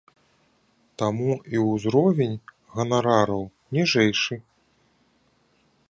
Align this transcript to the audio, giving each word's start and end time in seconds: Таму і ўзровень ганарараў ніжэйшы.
Таму 1.01 1.31
і 1.55 1.61
ўзровень 1.71 2.35
ганарараў 2.79 3.43
ніжэйшы. 3.79 4.35